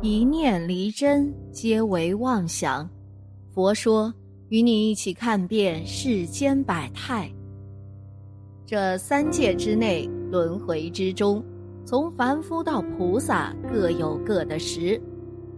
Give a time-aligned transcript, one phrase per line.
[0.00, 2.88] 一念离真，皆为妄想。
[3.52, 4.14] 佛说，
[4.48, 7.28] 与你一起看遍世间百态。
[8.64, 11.44] 这三界之内，轮回之中，
[11.84, 15.00] 从凡夫到菩萨，各有各的食。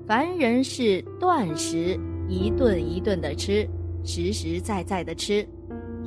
[0.07, 3.69] 凡人是断食，一顿一顿的吃，
[4.05, 5.47] 实实在在的吃；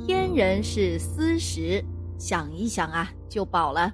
[0.04, 1.80] 天人是思食，
[2.18, 3.92] 想一想啊就饱了；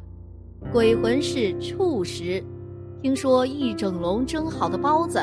[0.72, 2.43] 鬼魂是触食，
[3.03, 5.19] 听说一整笼蒸好的包子，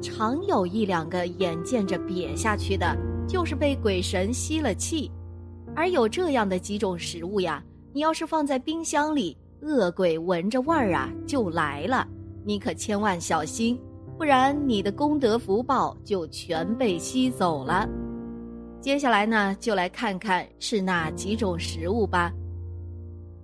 [0.00, 5.10] 常有一两个眼见着瘪下去的，就是被鬼神吸了气。
[5.74, 7.60] 而有这样的几种食物呀，
[7.92, 12.06] 你要是放在冰箱里，恶鬼闻着味儿啊就来了，
[12.44, 13.76] 你可千万小心。
[14.16, 17.88] 不然，你的功德福报就全被吸走了。
[18.80, 22.32] 接下来呢，就来看看是哪几种食物吧。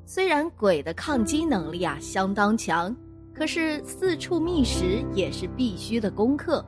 [0.07, 2.95] 虽然鬼的抗击能力啊相当强，
[3.35, 6.65] 可是四处觅食也是必须的功课。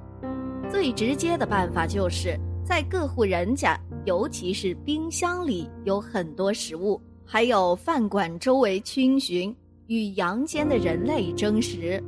[0.70, 9.54] 最直接的办法就是在各户人家，尤其是冰箱里有很多食物，还有饭馆周围逡巡，
[9.86, 12.02] 与阳间的人类争食。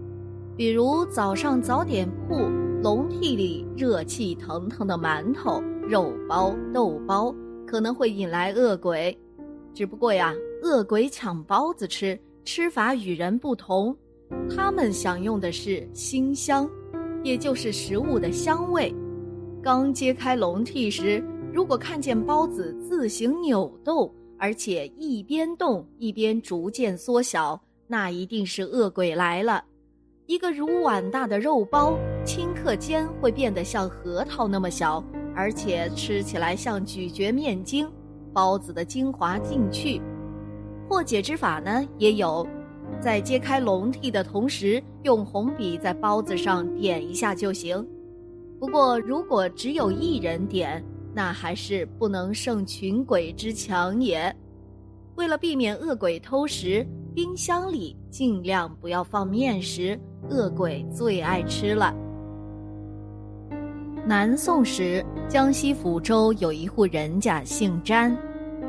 [0.57, 2.34] 比如早上早点铺
[2.83, 7.34] 笼屉里热气腾腾的馒头、肉包、豆包，
[7.67, 9.17] 可能会引来恶鬼。
[9.75, 13.95] 只不过呀，恶鬼抢包子吃，吃法与人不同，
[14.55, 16.69] 他们享用的是馨香，
[17.23, 18.95] 也就是食物的香味。
[19.63, 29.65] 刚揭开笼屉时，如果看见包子自行扭动，而且一边动一边逐渐缩小，那一定是恶鬼来了。
[30.27, 35.03] 一个如碗大的肉包，顷刻间会变得像核桃那么小，
[35.35, 37.89] 而且吃起来像咀嚼面筋，
[38.33, 40.01] 包子的精华进去。
[40.89, 42.47] 破解之法呢，也有，
[43.01, 47.87] 在揭开笼屉的同时，用红笔在包子上点一下就行。
[48.59, 50.83] 不过，如果只有一人点，
[51.15, 54.35] 那还是不能胜群鬼之强也。
[55.15, 59.99] 为了避免恶鬼偷食，冰箱里尽量不要放面食。
[60.29, 61.95] 恶鬼最爱吃了。
[64.05, 68.17] 南宋时，江西抚州有一户人家姓詹，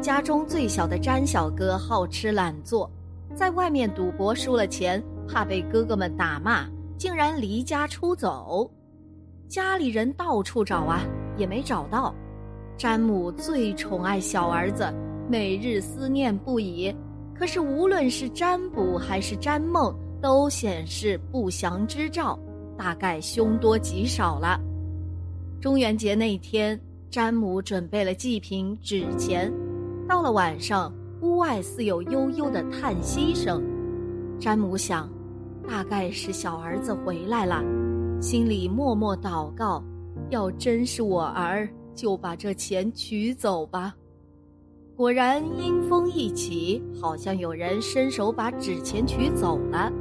[0.01, 2.89] 家中最小的詹小哥好吃懒做，
[3.37, 6.67] 在外面赌博输了钱，怕被哥哥们打骂，
[6.97, 8.67] 竟然离家出走。
[9.47, 11.03] 家里人到处找啊，
[11.37, 12.15] 也没找到。
[12.75, 14.91] 詹母最宠爱小儿子，
[15.29, 16.91] 每日思念不已。
[17.35, 19.95] 可是无论是占卜还是占梦。
[20.19, 22.39] 都显示不祥之兆，
[22.75, 24.59] 大概凶多吉少了。
[25.61, 26.77] 中元节那天，
[27.11, 29.53] 詹姆准备了祭品纸钱。
[30.09, 30.91] 到了晚上，
[31.21, 33.63] 屋外似有悠悠的叹息声。
[34.39, 35.09] 詹姆想，
[35.67, 37.63] 大概是小儿子回来了，
[38.21, 39.83] 心里默默祷告：
[40.29, 43.95] 要真是我儿，就把这钱取走吧。
[44.95, 49.91] 果然，阴风一起，好像有人伸手把纸钱取走了。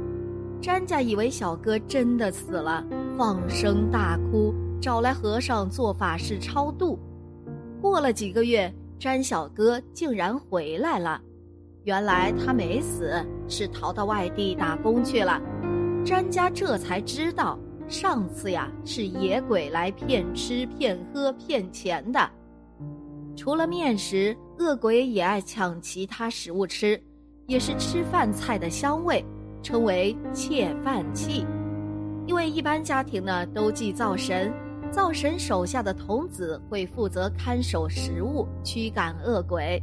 [0.61, 2.83] 詹家以为小哥真的死了，
[3.15, 6.97] 放声大哭，找来和尚做法事超度。
[7.79, 11.21] 过了几个月，詹小哥竟然回来了。
[11.83, 13.13] 原来他没死，
[13.47, 15.41] 是逃到外地打工去了。
[16.05, 17.57] 詹家这才知道，
[17.87, 22.29] 上次呀是野鬼来骗吃、骗喝、骗钱的。
[23.35, 27.01] 除了面食，恶鬼也爱抢其他食物吃，
[27.45, 29.23] 也是吃饭菜的香味。
[29.63, 31.45] 称为窃饭器，
[32.25, 34.53] 因为一般家庭呢都祭灶神，
[34.91, 39.81] 灶神手下的童子会负责看守食物，驱赶恶鬼。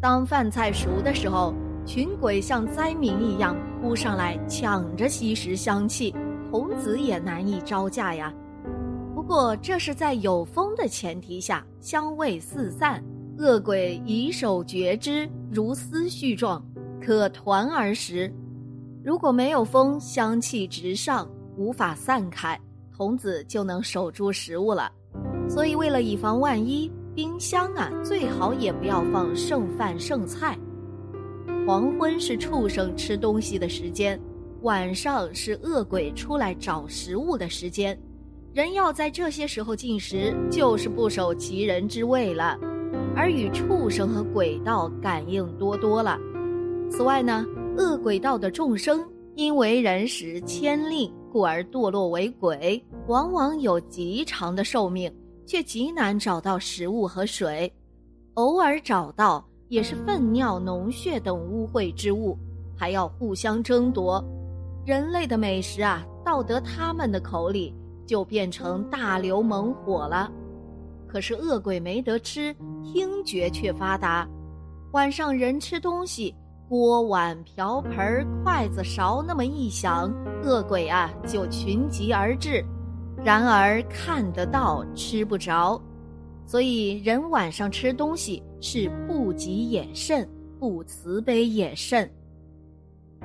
[0.00, 1.54] 当饭菜熟的时候，
[1.86, 6.14] 群鬼像灾民一样扑上来抢着吸食香气，
[6.50, 8.32] 童子也难以招架呀。
[9.14, 13.02] 不过这是在有风的前提下，香味四散，
[13.38, 16.62] 恶鬼以手觉之，如丝絮状，
[17.00, 18.32] 可团而食。
[19.04, 22.58] 如果没有风，香气直上，无法散开，
[23.00, 24.92] 童子就能守住食物了。
[25.48, 30.54] 所以，为了以防万一，冰箱啊最好也不要放剩饭剩菜。
[31.66, 34.20] 黄昏是畜生吃东西的时间，
[34.60, 37.98] 晚上是恶鬼出来找食物的时间。
[38.52, 42.58] 人要在这些时候进食，就是不守其人之位了，
[43.16, 46.18] 而与畜生和鬼道感应多多了。
[46.90, 47.46] 此外呢？
[47.78, 49.02] 恶鬼道的众生
[49.36, 55.12] 因为人使牵令，故而堕落为鬼，往往有极长的寿命，
[55.44, 57.70] 却极难找到食物和水。
[58.34, 62.38] 偶尔找到，也是粪尿、脓血等污秽之物，
[62.76, 64.24] 还要互相争夺。
[64.86, 67.74] 人类的美食啊，到得他们的口里，
[68.06, 70.30] 就变成大流猛火了。
[71.08, 72.54] 可是恶鬼没得吃，
[72.84, 74.24] 听觉却发达。
[74.92, 76.32] 晚上人吃东西，
[76.68, 80.08] 锅碗瓢盆、筷子勺那么一响，
[80.44, 82.64] 恶鬼啊就群集而至。
[83.22, 85.80] 然而看得到，吃不着。
[86.46, 90.28] 所以人晚上吃东西是不急也慎，
[90.58, 92.10] 不慈悲也慎。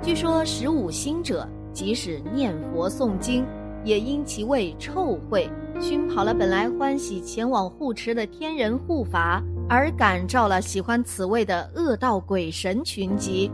[0.02, 3.46] 据说十五星者，即使念佛诵经，
[3.84, 5.50] 也因其味臭秽。
[5.80, 13.52] 熏跑了本来欢喜前往护持的天人护法，而感召了喜欢此味的恶道鬼神群集，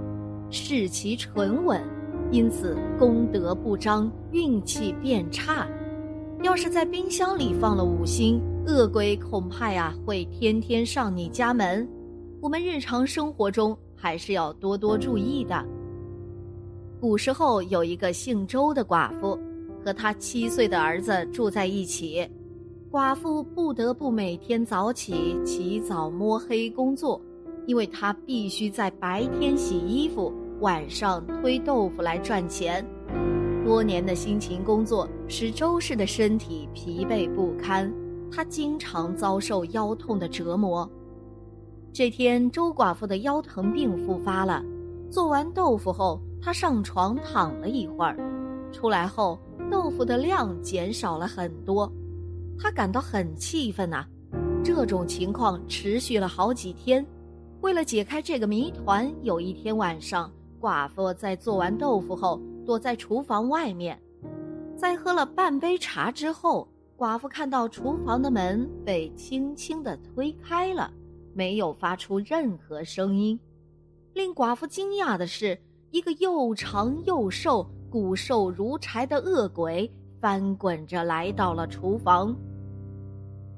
[0.50, 1.82] 视其纯稳，
[2.30, 5.68] 因此功德不彰，运气变差。
[6.44, 11.88] 要是在冰箱里放了五星，恶鬼恐怕呀会天天上你家门。
[12.42, 15.64] 我们日常生活中还是要多多注意的。
[17.00, 19.40] 古时候有一个姓周的寡妇。
[19.84, 22.24] 和他七岁的儿子住在一起，
[22.92, 27.20] 寡妇不得不每天早起起早摸黑工作，
[27.66, 32.86] 因为她必须在白天洗衣服，晚上推豆腐来赚钱。
[33.72, 37.90] 多年的辛勤工作使周氏的身体疲惫不堪，
[38.30, 40.88] 她经常遭受腰痛的折磨。
[41.94, 44.62] 这天，周寡妇的腰疼病复发了。
[45.10, 48.18] 做完豆腐后，她上床躺了一会儿，
[48.74, 49.40] 出来后。
[49.72, 51.90] 豆腐的量减少了很多，
[52.60, 54.06] 他感到很气愤呐。
[54.62, 57.06] 这种情况持续了好几天。
[57.62, 60.30] 为了解开这个谜团，有一天晚上，
[60.60, 64.00] 寡妇在做完豆腐后，躲在厨房外面。
[64.78, 66.68] 在喝了半杯茶之后，
[66.98, 70.92] 寡妇看到厨房的门被轻轻地推开了，
[71.34, 73.40] 没有发出任何声音。
[74.14, 75.58] 令寡妇惊讶的是，
[75.92, 77.68] 一个又长又瘦。
[77.92, 79.92] 骨瘦如柴的恶鬼
[80.22, 82.34] 翻滚着来到了厨房。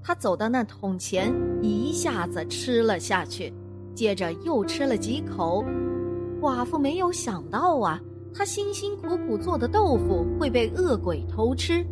[0.01, 3.53] 他走到那桶前，一下子吃了下去，
[3.93, 5.63] 接着又吃了几口。
[6.41, 8.01] 寡妇没有想到啊，
[8.33, 11.85] 他辛辛苦苦做的豆腐会被恶鬼偷吃。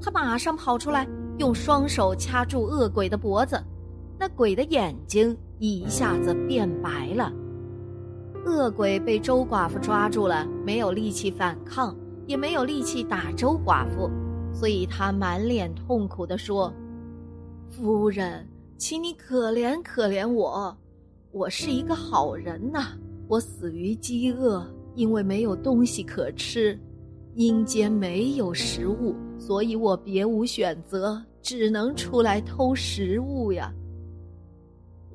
[0.00, 1.08] 他马上跑出来，
[1.38, 3.60] 用双手掐住恶鬼的脖子，
[4.18, 7.32] 那鬼的眼睛一下子变白了。
[8.46, 11.94] 恶鬼被周寡妇抓住了，没有力气反抗，
[12.26, 14.08] 也没有力气打周寡妇，
[14.52, 16.72] 所以他满脸痛苦地说
[17.68, 20.74] ：“夫人，请你可怜可怜我，
[21.32, 22.86] 我是一个好人呐。
[23.26, 24.64] 我死于饥饿，
[24.98, 26.76] 因为没有东西可吃，
[27.36, 33.72] 阴间没有食物，所以我别无选择，只能出来偷食物呀。”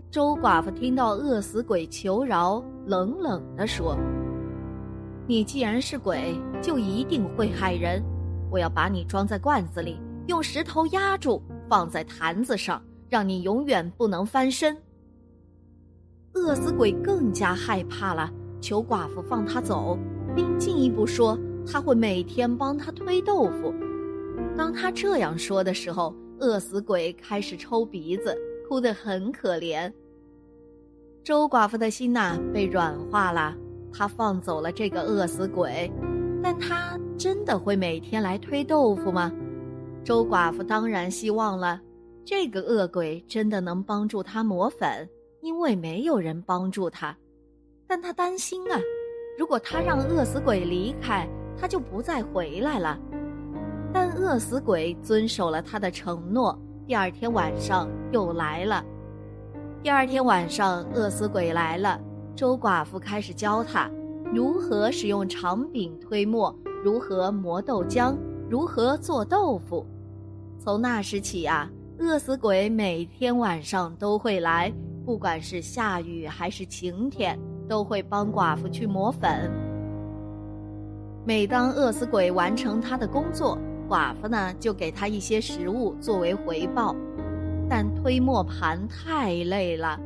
[0.09, 3.97] 周寡妇听到饿死鬼求饶，冷冷地说
[5.27, 8.01] ：“你既然是鬼，就一定会害人。
[8.50, 14.77] 我要把你装在罐子里，用石头压住，放在坛子上，让你永远不能翻身。”
[16.36, 18.31] 饿死鬼更加害怕了，
[18.63, 20.00] 求寡妇放他走，
[20.33, 21.38] 并进一步说
[21.68, 23.74] 他会每天帮他推豆腐。
[24.56, 28.33] 当他这样说的时候，饿死鬼开始抽鼻子，
[28.69, 29.92] 哭得很可怜。
[31.25, 33.54] 周寡妇的心呐被软化了，
[33.92, 35.92] 她放走了这个饿死鬼，
[36.42, 39.30] 但他真的会每天来推豆腐吗？
[40.06, 41.82] 周寡妇当然希望了，
[42.24, 45.10] 这个恶鬼真的能帮助她磨粉，
[45.41, 47.17] 因为没有人帮助她。
[47.93, 48.81] 但他担心啊，
[49.38, 53.00] 如果他让饿死鬼离开，他就不再回来了。
[53.93, 58.83] 但饿死鬼遵守了他的承诺，第二天晚上又来了。
[59.83, 62.01] 第二天晚上，饿死鬼来了。
[62.35, 63.88] 周寡妇开始教他
[64.33, 66.51] 如何使用长柄推磨，
[66.83, 68.17] 如何磨豆浆，
[68.50, 69.85] 如何做豆腐。
[70.57, 71.69] 从那时起啊，
[72.00, 74.73] 饿死鬼每天晚上都会来，
[75.05, 79.51] 不管是下雨还是晴天，都会帮寡妇去磨粉。
[81.25, 86.96] 每当饿死鬼完成他的工作，寡妇呢就给他一些食物作为回报。
[87.70, 90.00] 但推磨盘太累了，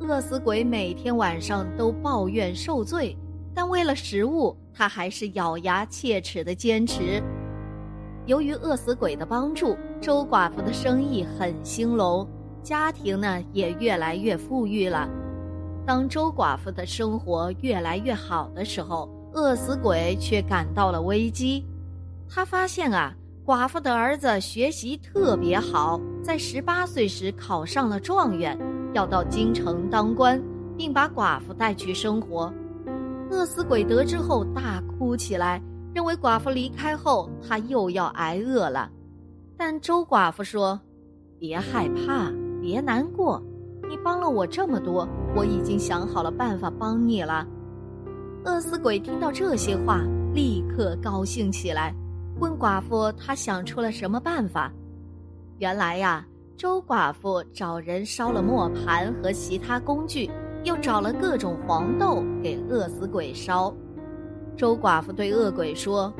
[0.00, 3.16] 饿死鬼每天晚上都抱怨受罪，
[3.54, 7.22] 但为了食物，他还是咬牙切齿的坚持。
[8.24, 12.26] 由于饿死鬼的帮助，周寡妇的生意很兴隆，
[12.62, 15.06] 家庭呢也越来越富裕了。
[15.86, 21.64] 当周寡妇的生活越来越好的时候，饿死鬼却感到了危机。
[22.28, 23.14] 他发现啊。
[23.44, 28.56] 寡妇的儿子学习特别好，在十八岁时考上了状元，
[28.94, 30.40] 要到京城当官，
[30.76, 32.54] 并把寡妇带去生活。
[33.32, 35.60] 饿死鬼得知后大哭起来，
[35.92, 38.88] 认为寡妇离开后他又要挨饿了。
[39.56, 40.80] 但周寡妇说
[41.40, 43.42] ：“别害怕，别难过，
[43.92, 45.06] 你帮了我这么多，
[45.36, 47.46] 我已经想好了办法帮你了。”
[48.42, 50.00] 饿死鬼听到这些话，
[50.32, 51.94] 立刻高兴起来，
[52.40, 54.72] 问寡妇：“他想出了什么办法？”
[55.60, 56.26] 原来呀。
[56.54, 60.30] 周寡妇找人烧了磨盘和其他工具，
[60.62, 63.74] 又找了各种黄豆给饿死鬼烧。
[64.56, 66.12] 周寡妇对恶鬼说：“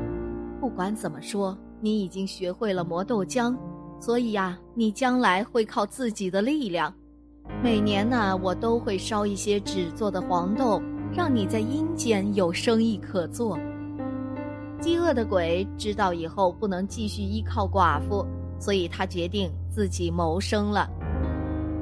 [0.58, 3.54] 不管怎么说，你已经学会了磨豆浆，
[4.00, 6.92] 所以呀，你将来会靠自己的力量。
[7.62, 10.82] 每年呢，我都会烧一些纸做的黄豆，
[11.14, 13.58] 让你在阴间有生意可做。”
[14.80, 18.26] 饥饿的鬼知道以后不能继续依靠寡妇。
[18.58, 20.88] 所以他决定自己谋生了。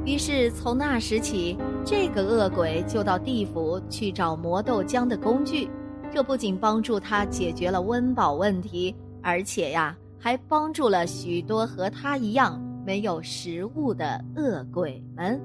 [0.06, 5.68] 于是从那时起，这个恶鬼就到地府去找磨豆浆的工具。
[6.10, 15.38] 这不仅帮助他解决了温饱问题，而且呀，还帮助了许多和他一样没有食物的恶鬼们。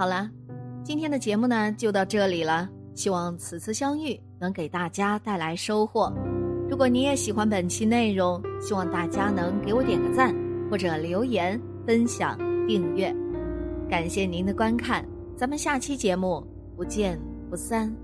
[0.00, 0.30] 好了，
[0.82, 2.66] 今天的节目呢就到这里了。
[2.94, 6.10] 希望此次相遇能给大家带来收获。
[6.70, 10.34] 如果你也喜欢本期内容，希望大家能给我点个赞，
[10.70, 13.14] 或者留言、分享、订阅。
[13.90, 15.04] 感谢您的观看，
[15.36, 16.42] 咱们下期节目
[16.74, 17.94] 不见不散。